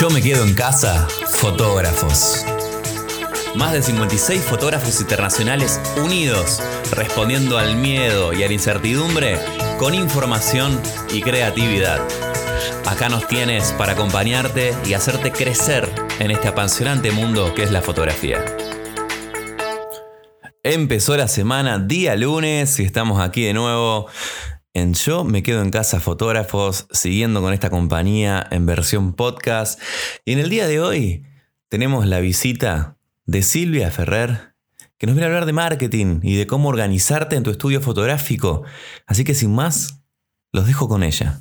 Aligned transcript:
Yo 0.00 0.08
me 0.08 0.22
quedo 0.22 0.46
en 0.46 0.54
casa, 0.54 1.06
fotógrafos. 1.26 2.46
Más 3.54 3.74
de 3.74 3.82
56 3.82 4.40
fotógrafos 4.40 4.98
internacionales 4.98 5.78
unidos, 6.02 6.62
respondiendo 6.90 7.58
al 7.58 7.76
miedo 7.76 8.32
y 8.32 8.42
a 8.42 8.46
la 8.46 8.54
incertidumbre 8.54 9.38
con 9.78 9.92
información 9.92 10.80
y 11.12 11.20
creatividad. 11.20 12.00
Acá 12.86 13.10
nos 13.10 13.28
tienes 13.28 13.72
para 13.72 13.92
acompañarte 13.92 14.74
y 14.86 14.94
hacerte 14.94 15.32
crecer 15.32 15.86
en 16.18 16.30
este 16.30 16.48
apasionante 16.48 17.10
mundo 17.10 17.52
que 17.54 17.64
es 17.64 17.70
la 17.70 17.82
fotografía. 17.82 18.42
Empezó 20.62 21.14
la 21.18 21.28
semana, 21.28 21.78
día 21.78 22.16
lunes, 22.16 22.80
y 22.80 22.84
estamos 22.84 23.20
aquí 23.20 23.44
de 23.44 23.52
nuevo 23.52 24.08
en 24.74 24.94
Yo 24.94 25.24
me 25.24 25.42
quedo 25.42 25.62
en 25.62 25.70
casa 25.70 26.00
fotógrafos, 26.00 26.86
siguiendo 26.92 27.40
con 27.40 27.52
esta 27.52 27.70
compañía 27.70 28.46
en 28.50 28.66
versión 28.66 29.14
podcast. 29.14 29.80
Y 30.24 30.32
en 30.32 30.38
el 30.38 30.50
día 30.50 30.66
de 30.66 30.80
hoy 30.80 31.24
tenemos 31.68 32.06
la 32.06 32.20
visita 32.20 32.96
de 33.24 33.42
Silvia 33.42 33.90
Ferrer, 33.90 34.54
que 34.98 35.06
nos 35.06 35.16
viene 35.16 35.26
a 35.26 35.28
hablar 35.28 35.46
de 35.46 35.52
marketing 35.52 36.20
y 36.22 36.36
de 36.36 36.46
cómo 36.46 36.68
organizarte 36.68 37.36
en 37.36 37.42
tu 37.42 37.50
estudio 37.50 37.80
fotográfico. 37.80 38.62
Así 39.06 39.24
que 39.24 39.34
sin 39.34 39.54
más, 39.54 40.00
los 40.52 40.66
dejo 40.66 40.88
con 40.88 41.02
ella. 41.02 41.40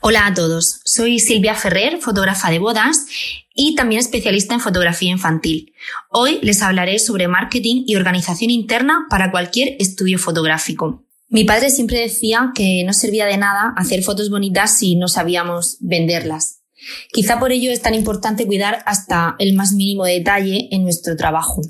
Hola 0.00 0.26
a 0.26 0.34
todos, 0.34 0.80
soy 0.84 1.20
Silvia 1.20 1.54
Ferrer, 1.54 1.98
fotógrafa 2.00 2.50
de 2.50 2.58
bodas 2.58 3.06
y 3.54 3.74
también 3.76 4.00
especialista 4.00 4.54
en 4.54 4.60
fotografía 4.60 5.10
infantil. 5.10 5.74
Hoy 6.10 6.40
les 6.42 6.62
hablaré 6.62 6.98
sobre 6.98 7.28
marketing 7.28 7.84
y 7.86 7.96
organización 7.96 8.50
interna 8.50 9.06
para 9.08 9.30
cualquier 9.30 9.76
estudio 9.78 10.18
fotográfico. 10.18 11.05
Mi 11.28 11.44
padre 11.44 11.70
siempre 11.70 12.00
decía 12.00 12.52
que 12.54 12.84
no 12.84 12.92
servía 12.92 13.26
de 13.26 13.36
nada 13.36 13.74
hacer 13.76 14.02
fotos 14.02 14.30
bonitas 14.30 14.78
si 14.78 14.94
no 14.94 15.08
sabíamos 15.08 15.76
venderlas. 15.80 16.62
Quizá 17.12 17.40
por 17.40 17.50
ello 17.50 17.72
es 17.72 17.82
tan 17.82 17.94
importante 17.94 18.46
cuidar 18.46 18.82
hasta 18.86 19.34
el 19.38 19.54
más 19.54 19.72
mínimo 19.72 20.04
detalle 20.04 20.68
en 20.70 20.84
nuestro 20.84 21.16
trabajo, 21.16 21.62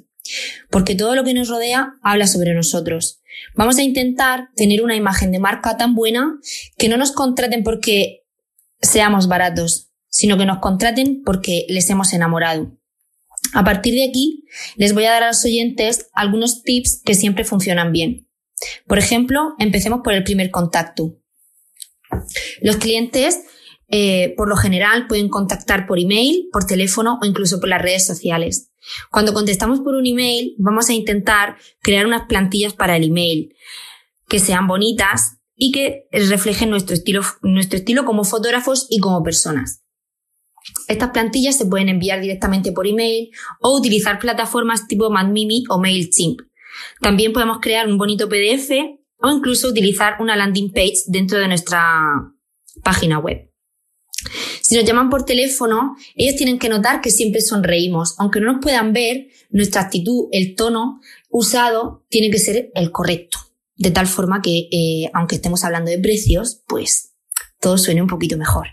porque 0.70 0.94
todo 0.94 1.14
lo 1.14 1.24
que 1.24 1.32
nos 1.32 1.48
rodea 1.48 1.94
habla 2.02 2.26
sobre 2.26 2.54
nosotros. 2.54 3.20
Vamos 3.54 3.78
a 3.78 3.82
intentar 3.82 4.48
tener 4.56 4.82
una 4.82 4.96
imagen 4.96 5.32
de 5.32 5.38
marca 5.38 5.76
tan 5.76 5.94
buena 5.94 6.38
que 6.76 6.88
no 6.88 6.98
nos 6.98 7.12
contraten 7.12 7.64
porque 7.64 8.24
seamos 8.82 9.26
baratos, 9.26 9.90
sino 10.08 10.36
que 10.36 10.46
nos 10.46 10.58
contraten 10.58 11.22
porque 11.24 11.64
les 11.68 11.88
hemos 11.88 12.12
enamorado. 12.12 12.76
A 13.54 13.64
partir 13.64 13.94
de 13.94 14.04
aquí, 14.04 14.44
les 14.76 14.92
voy 14.92 15.04
a 15.04 15.12
dar 15.12 15.22
a 15.22 15.28
los 15.28 15.44
oyentes 15.44 16.08
algunos 16.12 16.62
tips 16.62 17.00
que 17.04 17.14
siempre 17.14 17.44
funcionan 17.44 17.92
bien. 17.92 18.25
Por 18.86 18.98
ejemplo, 18.98 19.54
empecemos 19.58 20.00
por 20.02 20.12
el 20.12 20.24
primer 20.24 20.50
contacto. 20.50 21.16
Los 22.60 22.76
clientes, 22.76 23.40
eh, 23.88 24.34
por 24.36 24.48
lo 24.48 24.56
general, 24.56 25.06
pueden 25.06 25.28
contactar 25.28 25.86
por 25.86 25.98
email, 25.98 26.48
por 26.52 26.64
teléfono 26.64 27.18
o 27.20 27.26
incluso 27.26 27.60
por 27.60 27.68
las 27.68 27.82
redes 27.82 28.06
sociales. 28.06 28.70
Cuando 29.10 29.34
contestamos 29.34 29.80
por 29.80 29.94
un 29.94 30.06
email, 30.06 30.54
vamos 30.58 30.88
a 30.88 30.92
intentar 30.92 31.56
crear 31.80 32.06
unas 32.06 32.26
plantillas 32.26 32.72
para 32.72 32.96
el 32.96 33.04
email 33.04 33.54
que 34.28 34.38
sean 34.38 34.66
bonitas 34.66 35.38
y 35.56 35.72
que 35.72 36.06
reflejen 36.12 36.70
nuestro 36.70 36.94
estilo, 36.94 37.22
nuestro 37.42 37.78
estilo 37.78 38.04
como 38.04 38.24
fotógrafos 38.24 38.86
y 38.90 39.00
como 39.00 39.22
personas. 39.22 39.82
Estas 40.88 41.10
plantillas 41.10 41.56
se 41.56 41.66
pueden 41.66 41.88
enviar 41.88 42.20
directamente 42.20 42.72
por 42.72 42.86
email 42.86 43.30
o 43.60 43.76
utilizar 43.76 44.18
plataformas 44.18 44.86
tipo 44.86 45.10
MadMimi 45.10 45.64
o 45.68 45.78
MailChimp. 45.78 46.40
También 47.00 47.32
podemos 47.32 47.58
crear 47.60 47.86
un 47.86 47.98
bonito 47.98 48.28
PDF 48.28 48.70
o 49.18 49.30
incluso 49.30 49.68
utilizar 49.68 50.16
una 50.20 50.36
landing 50.36 50.72
page 50.72 51.04
dentro 51.06 51.38
de 51.38 51.48
nuestra 51.48 52.32
página 52.82 53.18
web. 53.18 53.50
Si 54.60 54.74
nos 54.74 54.84
llaman 54.84 55.10
por 55.10 55.24
teléfono, 55.24 55.96
ellos 56.16 56.36
tienen 56.36 56.58
que 56.58 56.68
notar 56.68 57.00
que 57.00 57.10
siempre 57.10 57.40
sonreímos. 57.40 58.16
Aunque 58.18 58.40
no 58.40 58.52
nos 58.52 58.60
puedan 58.60 58.92
ver, 58.92 59.28
nuestra 59.50 59.82
actitud, 59.82 60.28
el 60.32 60.56
tono 60.56 61.00
usado 61.30 62.04
tiene 62.08 62.30
que 62.30 62.38
ser 62.38 62.70
el 62.74 62.90
correcto. 62.90 63.38
De 63.76 63.90
tal 63.90 64.06
forma 64.06 64.42
que, 64.42 64.68
eh, 64.72 65.10
aunque 65.14 65.36
estemos 65.36 65.62
hablando 65.64 65.90
de 65.90 65.98
precios, 65.98 66.62
pues 66.66 67.14
todo 67.60 67.78
suene 67.78 68.02
un 68.02 68.08
poquito 68.08 68.36
mejor. 68.36 68.68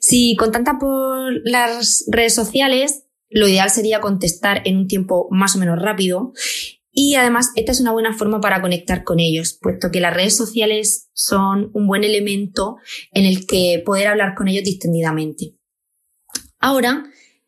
Si 0.00 0.34
contactan 0.36 0.78
por 0.78 1.32
las 1.44 2.04
redes 2.08 2.34
sociales, 2.34 3.04
lo 3.28 3.48
ideal 3.48 3.70
sería 3.70 4.00
contestar 4.00 4.62
en 4.64 4.76
un 4.76 4.88
tiempo 4.88 5.28
más 5.30 5.56
o 5.56 5.58
menos 5.58 5.80
rápido 5.80 6.32
y 6.94 7.14
además, 7.14 7.52
esta 7.56 7.72
es 7.72 7.80
una 7.80 7.92
buena 7.92 8.12
forma 8.12 8.40
para 8.42 8.60
conectar 8.60 9.02
con 9.02 9.18
ellos, 9.18 9.58
puesto 9.58 9.90
que 9.90 10.00
las 10.00 10.12
redes 10.12 10.36
sociales 10.36 11.08
son 11.14 11.70
un 11.72 11.86
buen 11.86 12.04
elemento 12.04 12.76
en 13.12 13.24
el 13.24 13.46
que 13.46 13.82
poder 13.84 14.08
hablar 14.08 14.34
con 14.36 14.46
ellos 14.46 14.64
distendidamente. 14.64 15.54
Ahora 16.58 17.04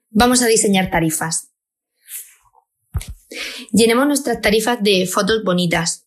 vamos 0.09 0.41
a 0.41 0.47
diseñar 0.47 0.91
tarifas. 0.91 1.53
Llenemos 3.71 4.07
nuestras 4.07 4.41
tarifas 4.41 4.83
de 4.83 5.07
fotos 5.07 5.45
bonitas. 5.45 6.07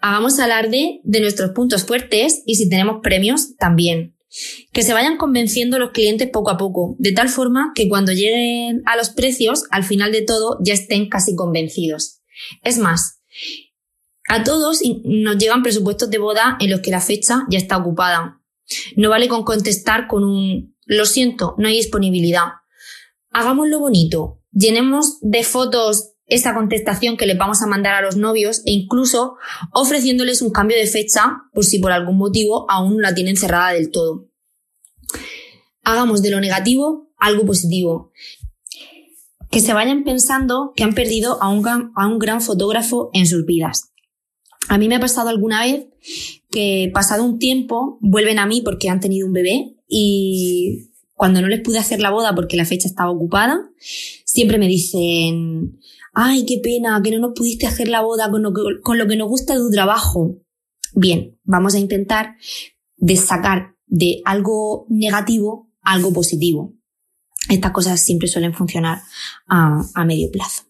Hagamos 0.00 0.40
alarde 0.40 1.00
de 1.04 1.20
nuestros 1.20 1.52
puntos 1.52 1.84
fuertes 1.84 2.42
y 2.44 2.56
si 2.56 2.68
tenemos 2.68 3.02
premios, 3.04 3.56
también. 3.56 4.16
Que 4.72 4.82
se 4.82 4.92
vayan 4.92 5.16
convenciendo 5.16 5.78
los 5.78 5.92
clientes 5.92 6.28
poco 6.28 6.50
a 6.50 6.56
poco, 6.56 6.96
de 6.98 7.12
tal 7.12 7.28
forma 7.28 7.70
que 7.76 7.88
cuando 7.88 8.10
lleguen 8.10 8.82
a 8.84 8.96
los 8.96 9.10
precios, 9.10 9.62
al 9.70 9.84
final 9.84 10.10
de 10.10 10.22
todo, 10.22 10.58
ya 10.60 10.74
estén 10.74 11.08
casi 11.08 11.36
convencidos. 11.36 12.23
Es 12.62 12.78
más, 12.78 13.20
a 14.28 14.42
todos 14.42 14.80
nos 15.04 15.38
llegan 15.38 15.62
presupuestos 15.62 16.10
de 16.10 16.18
boda 16.18 16.56
en 16.60 16.70
los 16.70 16.80
que 16.80 16.90
la 16.90 17.00
fecha 17.00 17.44
ya 17.50 17.58
está 17.58 17.76
ocupada. 17.76 18.40
No 18.96 19.10
vale 19.10 19.28
con 19.28 19.44
contestar 19.44 20.06
con 20.06 20.24
un 20.24 20.74
lo 20.86 21.06
siento, 21.06 21.54
no 21.58 21.68
hay 21.68 21.76
disponibilidad. 21.76 22.44
Hagámoslo 23.30 23.80
bonito. 23.80 24.40
Llenemos 24.52 25.18
de 25.20 25.42
fotos 25.44 26.12
esa 26.26 26.54
contestación 26.54 27.16
que 27.16 27.26
les 27.26 27.36
vamos 27.36 27.62
a 27.62 27.66
mandar 27.66 27.94
a 27.94 28.02
los 28.02 28.16
novios 28.16 28.62
e 28.64 28.72
incluso 28.72 29.36
ofreciéndoles 29.72 30.42
un 30.42 30.50
cambio 30.50 30.76
de 30.76 30.86
fecha 30.86 31.42
por 31.52 31.64
si 31.64 31.78
por 31.78 31.92
algún 31.92 32.16
motivo 32.16 32.70
aún 32.70 33.02
la 33.02 33.14
tienen 33.14 33.36
cerrada 33.36 33.72
del 33.72 33.90
todo. 33.90 34.28
Hagamos 35.82 36.22
de 36.22 36.30
lo 36.30 36.40
negativo 36.40 37.12
algo 37.18 37.46
positivo 37.46 38.12
que 39.54 39.60
se 39.60 39.72
vayan 39.72 40.02
pensando 40.02 40.72
que 40.74 40.82
han 40.82 40.94
perdido 40.94 41.40
a 41.40 41.48
un, 41.48 41.62
gran, 41.62 41.92
a 41.94 42.08
un 42.08 42.18
gran 42.18 42.40
fotógrafo 42.40 43.10
en 43.12 43.28
sus 43.28 43.46
vidas. 43.46 43.92
A 44.68 44.78
mí 44.78 44.88
me 44.88 44.96
ha 44.96 45.00
pasado 45.00 45.28
alguna 45.28 45.62
vez 45.62 45.86
que 46.50 46.90
pasado 46.92 47.22
un 47.22 47.38
tiempo 47.38 47.98
vuelven 48.00 48.40
a 48.40 48.46
mí 48.46 48.62
porque 48.62 48.88
han 48.88 48.98
tenido 48.98 49.28
un 49.28 49.32
bebé 49.32 49.76
y 49.86 50.90
cuando 51.12 51.40
no 51.40 51.46
les 51.46 51.60
pude 51.60 51.78
hacer 51.78 52.00
la 52.00 52.10
boda 52.10 52.34
porque 52.34 52.56
la 52.56 52.64
fecha 52.64 52.88
estaba 52.88 53.12
ocupada, 53.12 53.70
siempre 53.78 54.58
me 54.58 54.66
dicen, 54.66 55.78
ay, 56.12 56.44
qué 56.46 56.58
pena 56.60 57.00
que 57.00 57.12
no 57.12 57.20
nos 57.20 57.34
pudiste 57.36 57.68
hacer 57.68 57.86
la 57.86 58.02
boda 58.02 58.30
con 58.32 58.42
lo 58.42 58.52
que, 58.52 58.62
con 58.82 58.98
lo 58.98 59.06
que 59.06 59.16
nos 59.16 59.28
gusta 59.28 59.54
de 59.54 59.60
tu 59.60 59.70
trabajo. 59.70 60.36
Bien, 60.94 61.38
vamos 61.44 61.76
a 61.76 61.78
intentar 61.78 62.34
de 62.96 63.14
sacar 63.14 63.76
de 63.86 64.20
algo 64.24 64.86
negativo 64.88 65.70
algo 65.84 66.12
positivo. 66.12 66.74
Estas 67.54 67.70
cosas 67.70 68.00
siempre 68.00 68.26
suelen 68.26 68.52
funcionar 68.52 69.02
a, 69.46 70.04
medio 70.04 70.28
plazo. 70.32 70.64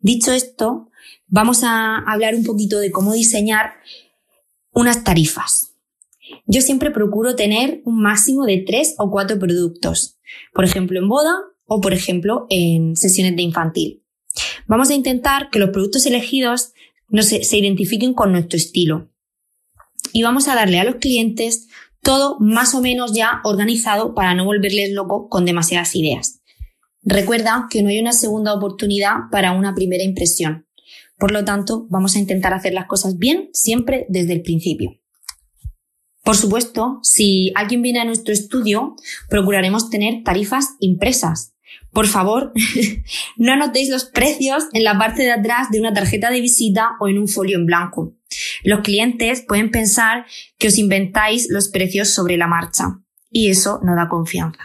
Dicho 0.00 0.32
esto, 0.32 0.88
vamos 1.26 1.64
a 1.64 1.98
hablar 1.98 2.34
un 2.34 2.44
poquito 2.44 2.78
de 2.78 2.90
cómo 2.90 3.12
diseñar 3.12 3.74
unas 4.72 5.04
tarifas. 5.04 5.74
Yo 6.46 6.62
siempre 6.62 6.90
procuro 6.90 7.36
tener 7.36 7.82
un 7.84 8.00
máximo 8.00 8.46
de 8.46 8.64
tres 8.66 8.94
o 8.96 9.10
cuatro 9.10 9.38
productos, 9.38 10.18
por 10.54 10.64
ejemplo 10.64 10.98
en 10.98 11.08
boda 11.08 11.34
o 11.66 11.82
por 11.82 11.92
ejemplo 11.92 12.46
en 12.48 12.96
sesiones 12.96 13.36
de 13.36 13.42
infantil. 13.42 14.02
Vamos 14.66 14.88
a 14.88 14.94
intentar 14.94 15.50
que 15.50 15.58
los 15.58 15.70
productos 15.70 16.06
elegidos 16.06 16.72
no 17.08 17.22
se 17.22 17.56
identifiquen 17.58 18.14
con 18.14 18.32
nuestro 18.32 18.56
estilo 18.56 19.10
y 20.12 20.22
vamos 20.22 20.48
a 20.48 20.54
darle 20.54 20.80
a 20.80 20.84
los 20.84 20.96
clientes 20.96 21.68
todo 22.08 22.38
más 22.40 22.74
o 22.74 22.80
menos 22.80 23.12
ya 23.12 23.42
organizado 23.44 24.14
para 24.14 24.32
no 24.32 24.46
volverles 24.46 24.92
loco 24.92 25.28
con 25.28 25.44
demasiadas 25.44 25.94
ideas. 25.94 26.40
Recuerda 27.02 27.66
que 27.68 27.82
no 27.82 27.90
hay 27.90 28.00
una 28.00 28.14
segunda 28.14 28.54
oportunidad 28.54 29.28
para 29.30 29.52
una 29.52 29.74
primera 29.74 30.02
impresión. 30.02 30.66
Por 31.18 31.32
lo 31.32 31.44
tanto, 31.44 31.86
vamos 31.90 32.16
a 32.16 32.18
intentar 32.18 32.54
hacer 32.54 32.72
las 32.72 32.86
cosas 32.86 33.18
bien 33.18 33.50
siempre 33.52 34.06
desde 34.08 34.32
el 34.32 34.40
principio. 34.40 34.98
Por 36.24 36.34
supuesto, 36.34 36.98
si 37.02 37.52
alguien 37.54 37.82
viene 37.82 38.00
a 38.00 38.06
nuestro 38.06 38.32
estudio, 38.32 38.96
procuraremos 39.28 39.90
tener 39.90 40.22
tarifas 40.24 40.76
impresas. 40.80 41.56
Por 41.92 42.06
favor, 42.06 42.54
no 43.36 43.52
anotéis 43.52 43.90
los 43.90 44.06
precios 44.06 44.64
en 44.72 44.82
la 44.82 44.96
parte 44.96 45.24
de 45.24 45.32
atrás 45.32 45.68
de 45.70 45.78
una 45.78 45.92
tarjeta 45.92 46.30
de 46.30 46.40
visita 46.40 46.92
o 47.00 47.08
en 47.08 47.18
un 47.18 47.28
folio 47.28 47.58
en 47.58 47.66
blanco. 47.66 48.17
Los 48.62 48.80
clientes 48.80 49.44
pueden 49.46 49.70
pensar 49.70 50.26
que 50.58 50.68
os 50.68 50.78
inventáis 50.78 51.48
los 51.50 51.68
precios 51.68 52.08
sobre 52.08 52.36
la 52.36 52.46
marcha 52.46 53.00
y 53.30 53.50
eso 53.50 53.80
no 53.82 53.94
da 53.94 54.08
confianza. 54.08 54.60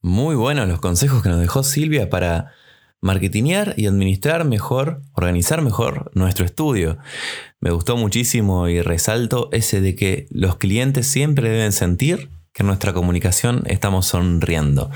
Muy 0.00 0.36
buenos 0.36 0.68
los 0.68 0.80
consejos 0.80 1.22
que 1.22 1.28
nos 1.28 1.40
dejó 1.40 1.62
Silvia 1.62 2.10
para 2.10 2.52
marketingear 3.00 3.74
y 3.76 3.86
administrar 3.86 4.44
mejor, 4.44 5.02
organizar 5.12 5.62
mejor 5.62 6.10
nuestro 6.14 6.44
estudio. 6.44 6.98
Me 7.60 7.70
gustó 7.70 7.96
muchísimo 7.96 8.68
y 8.68 8.80
resalto 8.80 9.48
ese 9.52 9.80
de 9.80 9.94
que 9.94 10.26
los 10.30 10.56
clientes 10.56 11.06
siempre 11.06 11.50
deben 11.50 11.72
sentir 11.72 12.30
que 12.54 12.62
en 12.62 12.68
nuestra 12.68 12.92
comunicación 12.92 13.64
estamos 13.66 14.06
sonriendo. 14.06 14.90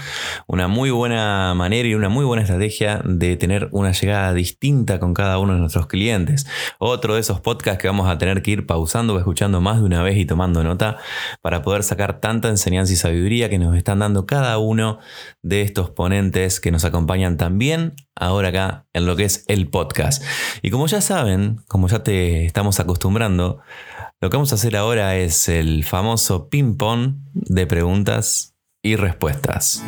Una 0.46 0.69
muy 0.69 0.90
buena 0.90 1.52
manera 1.55 1.88
y 1.88 1.94
una 1.94 2.08
muy 2.08 2.25
buena 2.25 2.43
estrategia 2.43 3.02
de 3.05 3.37
tener 3.37 3.69
una 3.72 3.90
llegada 3.90 4.32
distinta 4.32 5.00
con 5.00 5.12
cada 5.12 5.38
uno 5.38 5.55
de 5.55 5.58
nuestros 5.58 5.88
clientes. 5.88 6.46
Otro 6.78 7.14
de 7.14 7.20
esos 7.20 7.40
podcasts 7.40 7.82
que 7.82 7.88
vamos 7.88 8.08
a 8.08 8.16
tener 8.16 8.43
que 8.43 8.52
ir 8.52 8.66
pausando 8.66 9.14
o 9.14 9.19
escuchando 9.19 9.60
más 9.60 9.78
de 9.78 9.84
una 9.84 10.02
vez 10.05 10.16
y 10.16 10.25
tomando 10.25 10.62
nota 10.62 10.99
para 11.43 11.62
poder 11.62 11.82
sacar 11.82 12.20
tanta 12.20 12.49
enseñanza 12.49 12.93
y 12.93 12.96
sabiduría 12.96 13.50
que 13.50 13.58
nos 13.58 13.76
están 13.76 13.99
dando 13.99 14.25
cada 14.25 14.56
uno 14.58 15.00
de 15.43 15.62
estos 15.62 15.90
ponentes 15.90 16.60
que 16.60 16.70
nos 16.70 16.84
acompañan 16.84 17.37
también 17.37 17.94
ahora 18.14 18.49
acá 18.49 18.87
en 18.93 19.06
lo 19.06 19.16
que 19.16 19.25
es 19.25 19.44
el 19.49 19.69
podcast. 19.69 20.22
Y 20.62 20.70
como 20.70 20.87
ya 20.87 21.00
saben, 21.00 21.60
como 21.66 21.88
ya 21.88 22.05
te 22.05 22.46
estamos 22.46 22.78
acostumbrando, 22.78 23.60
lo 24.20 24.31
que 24.31 24.37
vamos 24.37 24.50
a 24.50 24.56
hacer 24.56 24.76
ahora 24.76 25.17
es 25.17 25.49
el 25.49 25.85
famoso 25.85 26.49
ping-pong 26.49 27.19
de 27.35 27.67
preguntas 27.67 28.56
y 28.82 28.97
respuestas. 28.97 29.85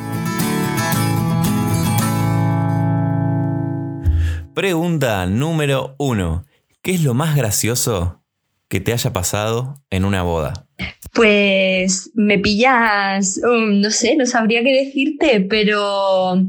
Pregunta 4.54 5.26
número 5.26 5.96
uno. 5.98 6.44
¿Qué 6.80 6.92
es 6.92 7.02
lo 7.02 7.12
más 7.14 7.34
gracioso 7.34 8.22
que 8.68 8.80
te 8.80 8.92
haya 8.92 9.12
pasado 9.12 9.82
en 9.90 10.04
una 10.04 10.22
boda? 10.22 10.68
Pues 11.12 12.12
me 12.14 12.38
pillas, 12.38 13.40
um, 13.42 13.80
no 13.80 13.90
sé, 13.90 14.14
no 14.16 14.26
sabría 14.26 14.62
qué 14.62 14.84
decirte, 14.84 15.40
pero 15.40 16.40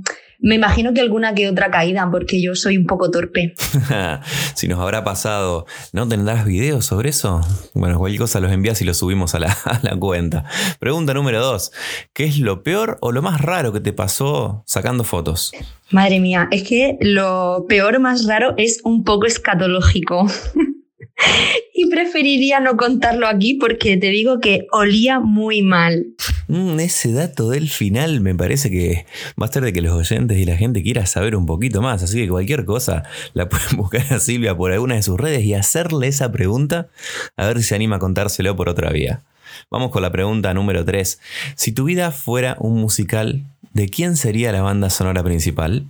me 0.41 0.55
imagino 0.55 0.93
que 0.93 1.01
alguna 1.01 1.33
que 1.33 1.47
otra 1.47 1.69
caída, 1.69 2.09
porque 2.11 2.41
yo 2.41 2.55
soy 2.55 2.77
un 2.77 2.85
poco 2.85 3.11
torpe. 3.11 3.53
si 4.55 4.67
nos 4.67 4.79
habrá 4.79 5.03
pasado, 5.03 5.65
¿no 5.93 6.07
tendrás 6.07 6.45
videos 6.45 6.85
sobre 6.85 7.09
eso? 7.09 7.41
Bueno, 7.73 7.99
cualquier 7.99 8.21
cosa 8.21 8.39
los 8.39 8.51
envías 8.51 8.81
y 8.81 8.85
los 8.85 8.97
subimos 8.97 9.35
a 9.35 9.39
la, 9.39 9.51
a 9.65 9.79
la 9.83 9.95
cuenta. 9.95 10.45
Pregunta 10.79 11.13
número 11.13 11.41
dos. 11.41 11.71
¿Qué 12.13 12.25
es 12.25 12.39
lo 12.39 12.63
peor 12.63 12.97
o 13.01 13.11
lo 13.11 13.21
más 13.21 13.39
raro 13.39 13.71
que 13.71 13.79
te 13.79 13.93
pasó 13.93 14.63
sacando 14.65 15.03
fotos? 15.03 15.51
Madre 15.91 16.19
mía, 16.19 16.47
es 16.51 16.63
que 16.63 16.97
lo 17.01 17.65
peor 17.67 17.99
más 17.99 18.25
raro 18.25 18.55
es 18.57 18.81
un 18.83 19.03
poco 19.03 19.27
escatológico. 19.27 20.27
y 21.73 21.89
preferiría 21.89 22.59
no 22.59 22.77
contarlo 22.77 23.27
aquí 23.27 23.55
porque 23.55 23.97
te 23.97 24.07
digo 24.07 24.39
que 24.39 24.67
olía 24.71 25.19
muy 25.19 25.61
mal. 25.61 26.07
Mm, 26.51 26.81
ese 26.81 27.13
dato 27.13 27.49
del 27.49 27.69
final 27.69 28.19
me 28.19 28.35
parece 28.35 28.69
que 28.69 29.05
va 29.41 29.45
a 29.45 29.51
ser 29.53 29.63
de 29.63 29.71
que 29.71 29.81
los 29.81 29.93
oyentes 29.93 30.37
y 30.37 30.43
la 30.43 30.57
gente 30.57 30.83
quiera 30.83 31.05
saber 31.05 31.37
un 31.37 31.45
poquito 31.45 31.81
más, 31.81 32.03
así 32.03 32.17
que 32.17 32.27
cualquier 32.27 32.65
cosa 32.65 33.03
la 33.33 33.47
pueden 33.49 33.77
buscar 33.77 34.13
a 34.13 34.19
Silvia 34.19 34.53
por 34.57 34.73
alguna 34.73 34.95
de 34.95 35.01
sus 35.01 35.17
redes 35.17 35.45
y 35.45 35.53
hacerle 35.53 36.07
esa 36.07 36.29
pregunta 36.33 36.89
a 37.37 37.47
ver 37.47 37.59
si 37.59 37.63
se 37.63 37.75
anima 37.75 37.95
a 37.95 37.99
contárselo 37.99 38.53
por 38.57 38.67
otra 38.67 38.89
vía. 38.89 39.21
Vamos 39.69 39.91
con 39.91 40.01
la 40.01 40.11
pregunta 40.11 40.53
número 40.53 40.83
3. 40.83 41.21
Si 41.55 41.71
tu 41.71 41.85
vida 41.85 42.11
fuera 42.11 42.57
un 42.59 42.81
musical, 42.81 43.45
¿de 43.73 43.87
quién 43.87 44.15
sería 44.15 44.51
la 44.51 44.61
banda 44.61 44.89
sonora 44.89 45.23
principal? 45.23 45.85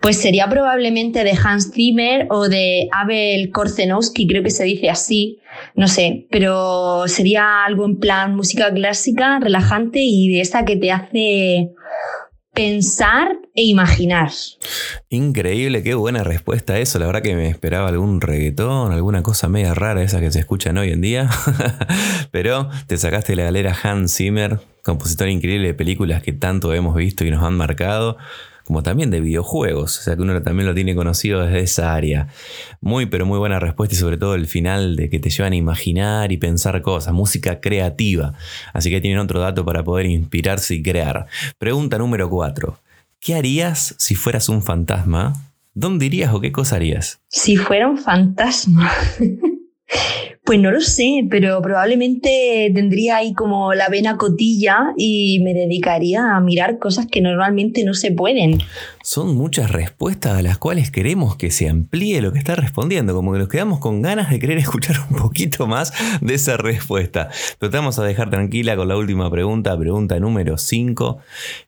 Pues 0.00 0.16
sería 0.16 0.48
probablemente 0.48 1.24
de 1.24 1.32
Hans 1.32 1.72
Zimmer 1.72 2.26
o 2.30 2.48
de 2.48 2.88
Abel 2.92 3.50
Korzenowski, 3.50 4.26
creo 4.26 4.42
que 4.42 4.50
se 4.50 4.64
dice 4.64 4.88
así, 4.88 5.38
no 5.74 5.88
sé, 5.88 6.26
pero 6.30 7.06
sería 7.06 7.64
algo 7.64 7.84
en 7.84 7.98
plan 7.98 8.34
música 8.34 8.72
clásica, 8.72 9.38
relajante 9.40 10.00
y 10.02 10.28
de 10.28 10.40
esa 10.40 10.64
que 10.64 10.76
te 10.76 10.90
hace 10.90 11.70
pensar 12.52 13.38
e 13.54 13.64
imaginar. 13.64 14.30
Increíble, 15.08 15.82
qué 15.82 15.94
buena 15.94 16.24
respuesta 16.24 16.74
a 16.74 16.78
eso. 16.78 16.98
La 16.98 17.06
verdad 17.06 17.22
que 17.22 17.34
me 17.34 17.48
esperaba 17.48 17.88
algún 17.88 18.20
reggaetón, 18.20 18.92
alguna 18.92 19.22
cosa 19.22 19.48
media 19.48 19.74
rara, 19.74 20.02
esa 20.02 20.20
que 20.20 20.30
se 20.30 20.40
escuchan 20.40 20.78
hoy 20.78 20.90
en 20.90 21.00
día. 21.00 21.28
Pero 22.30 22.68
te 22.86 22.96
sacaste 22.96 23.36
la 23.36 23.44
galera 23.44 23.76
Hans 23.82 24.16
Zimmer, 24.16 24.60
compositor 24.82 25.28
increíble 25.28 25.68
de 25.68 25.74
películas 25.74 26.22
que 26.22 26.32
tanto 26.32 26.72
hemos 26.74 26.94
visto 26.94 27.24
y 27.24 27.30
nos 27.30 27.42
han 27.42 27.56
marcado 27.56 28.16
como 28.70 28.84
también 28.84 29.10
de 29.10 29.20
videojuegos, 29.20 29.98
o 29.98 30.02
sea 30.02 30.14
que 30.14 30.22
uno 30.22 30.40
también 30.42 30.68
lo 30.68 30.76
tiene 30.76 30.94
conocido 30.94 31.44
desde 31.44 31.58
esa 31.58 31.92
área. 31.92 32.28
Muy 32.80 33.06
pero 33.06 33.26
muy 33.26 33.36
buena 33.36 33.58
respuesta 33.58 33.96
y 33.96 33.98
sobre 33.98 34.16
todo 34.16 34.36
el 34.36 34.46
final 34.46 34.94
de 34.94 35.10
que 35.10 35.18
te 35.18 35.28
llevan 35.28 35.54
a 35.54 35.56
imaginar 35.56 36.30
y 36.30 36.36
pensar 36.36 36.80
cosas, 36.80 37.12
música 37.12 37.60
creativa. 37.60 38.34
Así 38.72 38.88
que 38.88 39.00
tienen 39.00 39.18
otro 39.18 39.40
dato 39.40 39.64
para 39.64 39.82
poder 39.82 40.06
inspirarse 40.06 40.76
y 40.76 40.84
crear. 40.84 41.26
Pregunta 41.58 41.98
número 41.98 42.30
4. 42.30 42.78
¿Qué 43.18 43.34
harías 43.34 43.96
si 43.98 44.14
fueras 44.14 44.48
un 44.48 44.62
fantasma? 44.62 45.50
¿Dónde 45.74 46.06
irías 46.06 46.32
o 46.32 46.40
qué 46.40 46.52
cosa 46.52 46.76
harías? 46.76 47.20
Si 47.26 47.56
fuera 47.56 47.88
un 47.88 47.98
fantasma. 47.98 48.88
Pues 50.50 50.58
no 50.58 50.72
lo 50.72 50.80
sé, 50.80 51.28
pero 51.30 51.62
probablemente 51.62 52.72
tendría 52.74 53.18
ahí 53.18 53.34
como 53.34 53.72
la 53.72 53.88
vena 53.88 54.16
cotilla 54.16 54.94
y 54.96 55.38
me 55.44 55.54
dedicaría 55.54 56.34
a 56.34 56.40
mirar 56.40 56.80
cosas 56.80 57.06
que 57.06 57.20
normalmente 57.20 57.84
no 57.84 57.94
se 57.94 58.10
pueden. 58.10 58.58
Son 59.00 59.36
muchas 59.36 59.70
respuestas 59.70 60.36
a 60.36 60.42
las 60.42 60.58
cuales 60.58 60.90
queremos 60.90 61.36
que 61.36 61.52
se 61.52 61.68
amplíe 61.68 62.20
lo 62.20 62.32
que 62.32 62.40
está 62.40 62.56
respondiendo, 62.56 63.14
como 63.14 63.32
que 63.32 63.38
nos 63.38 63.48
quedamos 63.48 63.78
con 63.78 64.02
ganas 64.02 64.28
de 64.28 64.40
querer 64.40 64.58
escuchar 64.58 64.96
un 65.08 65.18
poquito 65.18 65.68
más 65.68 65.92
de 66.20 66.34
esa 66.34 66.56
respuesta. 66.56 67.28
Pero 67.60 67.70
te 67.70 67.76
vamos 67.76 68.00
a 68.00 68.02
dejar 68.02 68.28
tranquila 68.28 68.74
con 68.74 68.88
la 68.88 68.96
última 68.96 69.30
pregunta, 69.30 69.78
pregunta 69.78 70.18
número 70.18 70.58
5. 70.58 71.18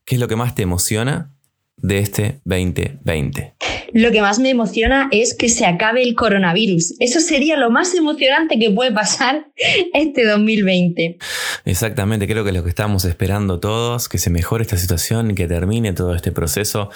¿Qué 0.03 0.15
es 0.15 0.19
lo 0.19 0.27
que 0.27 0.35
más 0.35 0.55
te 0.55 0.63
emociona 0.63 1.32
de 1.83 1.99
este 1.99 2.39
2020? 2.45 3.53
Lo 3.93 4.11
que 4.11 4.21
más 4.21 4.39
me 4.39 4.49
emociona 4.49 5.07
es 5.11 5.35
que 5.35 5.49
se 5.49 5.67
acabe 5.67 6.01
el 6.01 6.15
coronavirus. 6.15 6.95
Eso 6.99 7.19
sería 7.19 7.57
lo 7.57 7.69
más 7.69 7.93
emocionante 7.93 8.57
que 8.57 8.71
puede 8.71 8.91
pasar 8.91 9.51
este 9.93 10.25
2020. 10.25 11.17
Exactamente, 11.65 12.27
creo 12.27 12.43
que 12.43 12.49
es 12.49 12.55
lo 12.55 12.63
que 12.63 12.69
estamos 12.69 13.05
esperando 13.05 13.59
todos, 13.59 14.09
que 14.09 14.17
se 14.17 14.31
mejore 14.31 14.63
esta 14.63 14.77
situación 14.77 15.31
y 15.31 15.35
que 15.35 15.47
termine 15.47 15.93
todo 15.93 16.15
este 16.15 16.31
proceso 16.31 16.89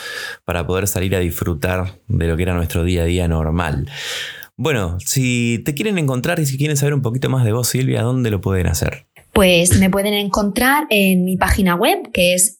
para 0.44 0.66
poder 0.66 0.88
salir 0.88 1.16
a 1.16 1.20
disfrutar 1.20 2.00
de 2.08 2.28
lo 2.28 2.36
que 2.36 2.44
era 2.44 2.56
nuestro 2.56 2.84
día 2.84 3.04
a 3.04 3.06
día 3.06 3.28
normal. 3.28 3.88
Bueno, 4.56 4.98
si 5.00 5.62
te 5.64 5.76
quieren 5.76 6.00
encontrar 6.00 6.40
y 6.40 6.48
si 6.48 6.58
quieren 6.58 6.78
saber 6.78 6.96
un 6.96 7.04
poquito 7.04 7.30
más 7.30 7.46
de 7.46 7.52
vos, 7.52 7.68
Silvia, 7.68 8.02
¿dónde 8.02 8.32
lo 8.32 8.42
pueden 8.42 8.66
hacer? 8.66 9.06
Pues 9.34 9.78
me 9.78 9.92
pueden 9.92 10.16
encontrar 10.16 10.88
en 10.90 11.26
mi 11.26 11.38
página 11.38 11.76
web, 11.76 12.10
que 12.12 12.34
es 12.34 12.57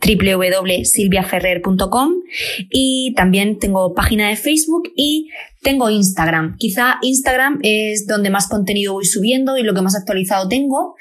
www.silviaferrer.com 0.00 2.12
y 2.70 3.12
también 3.16 3.58
tengo 3.58 3.94
página 3.94 4.28
de 4.28 4.36
Facebook 4.36 4.92
y 4.96 5.30
tengo 5.62 5.90
Instagram. 5.90 6.56
Quizá 6.58 6.98
Instagram 7.02 7.58
es 7.62 8.06
donde 8.06 8.30
más 8.30 8.48
contenido 8.48 8.94
voy 8.94 9.04
subiendo 9.04 9.56
y 9.56 9.62
lo 9.62 9.74
que 9.74 9.82
más 9.82 9.94
actualizado 9.96 10.48
tengo. 10.48 10.96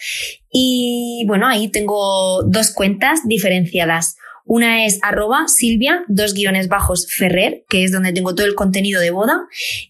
Y 0.52 1.24
bueno, 1.28 1.48
ahí 1.48 1.70
tengo 1.70 2.44
dos 2.44 2.72
cuentas 2.72 3.22
diferenciadas. 3.26 4.18
Una 4.46 4.86
es 4.86 5.00
arroba 5.04 5.48
silvia, 5.50 6.06
dos 6.08 6.34
guiones 6.34 6.70
bajos 6.70 7.12
ferrer, 7.12 7.66
que 7.68 7.84
es 7.84 7.92
donde 7.92 8.14
tengo 8.14 8.34
todo 8.34 8.48
el 8.48 8.56
contenido 8.56 9.02
de 9.02 9.12
boda. 9.12 9.42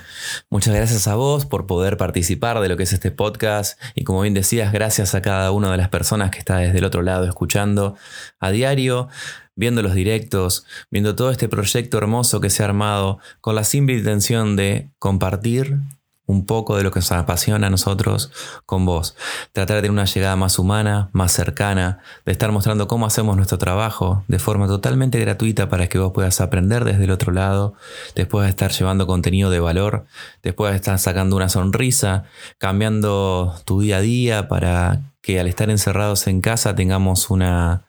Muchas 0.51 0.75
gracias 0.75 1.09
a 1.09 1.15
vos 1.15 1.47
por 1.47 1.67
poder 1.67 1.97
participar 1.97 2.61
de 2.61 2.69
lo 2.69 2.77
que 2.77 2.83
es 2.83 2.93
este 2.93 3.11
podcast 3.11 3.81
y 3.95 4.05
como 4.05 4.21
bien 4.21 4.35
decías, 4.35 4.71
gracias 4.71 5.15
a 5.15 5.23
cada 5.23 5.51
una 5.51 5.71
de 5.71 5.79
las 5.79 5.89
personas 5.89 6.31
que 6.31 6.41
está 6.41 6.59
desde 6.59 6.77
el 6.77 6.85
otro 6.85 7.01
lado 7.01 7.25
escuchando 7.25 7.97
a 8.39 8.51
diario 8.51 9.09
viendo 9.55 9.81
los 9.81 9.95
directos, 9.95 10.67
viendo 10.91 11.17
todo 11.17 11.31
este 11.31 11.49
proyecto 11.49 11.97
hermoso 11.97 12.43
que 12.43 12.51
se 12.51 12.63
ha 12.63 12.67
armado 12.67 13.19
con 13.41 13.55
la 13.55 13.65
simple 13.65 13.97
intención 13.97 14.57
de 14.57 14.91
compartir 14.99 15.79
un 16.27 16.45
poco 16.45 16.77
de 16.77 16.83
lo 16.83 16.91
que 16.91 16.99
nos 16.99 17.13
apasiona 17.13 17.69
a 17.69 17.71
nosotros 17.71 18.31
con 18.67 18.85
vos. 18.85 19.17
Tratar 19.53 19.77
de 19.77 19.83
tener 19.83 19.93
una 19.93 20.05
llegada 20.05 20.37
más 20.37 20.59
humana, 20.59 21.09
más 21.13 21.33
cercana, 21.33 22.01
de 22.25 22.33
estar 22.33 22.51
mostrando 22.53 22.89
cómo 22.89 23.07
hacemos 23.07 23.37
nuestro 23.37 23.59
trabajo 23.59 24.25
de 24.29 24.39
forma 24.39 24.67
totalmente 24.67 25.21
gratuita 25.21 25.69
para 25.69 25.89
que 25.89 25.99
vos 25.99 26.13
puedas 26.13 26.41
aprender 26.41 26.85
desde 26.85 27.05
el 27.05 27.11
otro 27.11 27.33
lado, 27.33 27.75
después 28.15 28.45
de 28.45 28.51
estar 28.51 28.73
llevando 28.73 29.07
contenido 29.07 29.51
de 29.51 29.61
valor, 29.61 30.07
después 30.43 30.73
de 30.73 30.77
estar 30.77 30.99
sacando 30.99 31.37
una 31.37 31.49
sonrisa, 31.49 32.25
cambiando 32.59 33.55
tu 33.65 33.81
día 33.81 33.99
a 33.99 34.01
día 34.01 34.49
para 34.49 35.13
que 35.23 35.41
al 35.41 35.47
estar 35.47 35.71
encerrados 35.71 36.27
en 36.27 36.41
casa 36.41 36.75
tengamos 36.75 37.31
una 37.31 37.86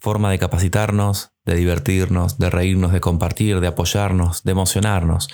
forma 0.00 0.30
de 0.30 0.38
capacitarnos, 0.38 1.32
de 1.44 1.54
divertirnos, 1.54 2.38
de 2.38 2.50
reírnos, 2.50 2.92
de 2.92 3.00
compartir, 3.00 3.60
de 3.60 3.66
apoyarnos, 3.66 4.44
de 4.44 4.52
emocionarnos. 4.52 5.28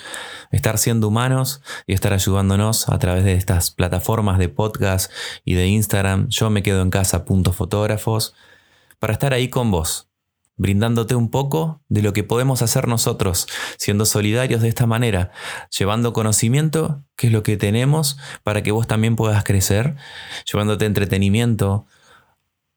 Estar 0.51 0.79
siendo 0.79 1.09
humanos 1.09 1.63
y 1.87 1.93
estar 1.93 2.13
ayudándonos 2.13 2.89
a 2.89 2.99
través 2.99 3.25
de 3.25 3.35
estas 3.35 3.71
plataformas 3.71 4.39
de 4.39 4.49
podcast 4.49 5.13
y 5.45 5.55
de 5.55 5.69
Instagram. 5.69 6.29
Yo 6.29 6.51
me 6.51 6.63
quedo 6.63 6.83
en 6.83 6.91
casa 6.91 7.25
fotógrafos 7.53 8.35
para 8.99 9.13
estar 9.13 9.33
ahí 9.33 9.49
con 9.49 9.71
vos, 9.71 10.11
brindándote 10.57 11.15
un 11.15 11.31
poco 11.31 11.83
de 11.89 12.03
lo 12.03 12.13
que 12.13 12.25
podemos 12.25 12.61
hacer 12.61 12.89
nosotros, 12.89 13.47
siendo 13.79 14.05
solidarios 14.05 14.61
de 14.61 14.69
esta 14.69 14.87
manera, 14.87 15.31
llevando 15.77 16.13
conocimiento, 16.13 17.05
que 17.17 17.29
es 17.29 17.33
lo 17.33 17.43
que 17.43 17.57
tenemos, 17.57 18.19
para 18.43 18.63
que 18.63 18.73
vos 18.73 18.87
también 18.87 19.17
puedas 19.17 19.43
crecer, 19.45 19.97
llevándote 20.51 20.85
entretenimiento, 20.85 21.87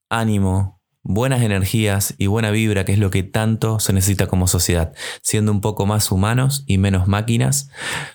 ánimo, 0.09 0.82
buenas 1.03 1.41
energías 1.41 2.15
y 2.17 2.27
buena 2.27 2.49
vibra, 2.49 2.85
que 2.85 2.93
es 2.93 2.99
lo 2.99 3.11
que 3.11 3.23
tanto 3.23 3.79
se 3.79 3.93
necesita 3.93 4.27
como 4.27 4.47
sociedad, 4.47 4.93
siendo 5.21 5.51
un 5.51 5.61
poco 5.61 5.85
más 5.85 6.11
humanos 6.11 6.63
y 6.65 6.77
menos 6.77 7.07
máquinas, 7.07 7.69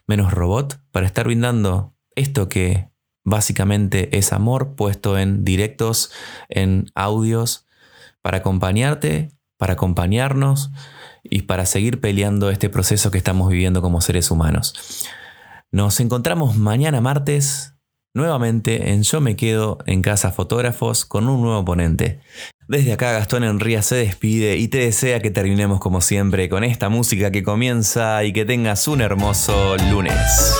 menos 0.07 0.33
robot, 0.33 0.81
para 0.91 1.07
estar 1.07 1.27
brindando 1.27 1.95
esto 2.17 2.49
que 2.49 2.91
básicamente 3.25 4.17
es 4.17 4.33
amor 4.33 4.75
puesto 4.75 5.19
en 5.19 5.45
directos, 5.45 6.11
en 6.49 6.87
audios, 6.95 7.67
para 8.23 8.39
acompañarte, 8.39 9.33
para 9.59 9.75
acompañarnos 9.75 10.71
y 11.23 11.43
para 11.43 11.67
seguir 11.67 12.01
peleando 12.01 12.51
este 12.51 12.71
proceso 12.71 13.11
que 13.11 13.19
estamos 13.19 13.51
viviendo 13.51 13.83
como 13.83 14.01
seres 14.01 14.31
humanos. 14.31 15.07
Nos 15.71 16.01
encontramos 16.01 16.57
mañana 16.57 17.01
martes 17.01 17.75
nuevamente 18.15 18.93
en 18.93 19.03
Yo 19.03 19.21
me 19.21 19.37
quedo 19.37 19.79
en 19.87 20.01
casa 20.01 20.33
fotógrafos 20.33 21.05
con 21.05 21.29
un 21.29 21.43
nuevo 21.43 21.65
ponente. 21.65 22.21
Desde 22.69 22.93
acá 22.93 23.13
Gastón 23.13 23.45
Enría 23.45 23.81
se 23.81 23.97
despide 23.97 24.59
y 24.59 24.69
te 24.69 24.77
desea 24.77 25.21
que 25.21 25.31
terminemos 25.31 25.81
como 25.81 26.03
siempre 26.03 26.51
con 26.51 26.65
esta 26.65 26.91
música 26.91 27.31
que 27.31 27.43
comienza 27.43 28.23
y 28.25 28.35
que 28.35 28.45
tengas 28.45 28.87
un 28.89 29.01
hermoso 29.01 29.75
lunes. 29.91 30.53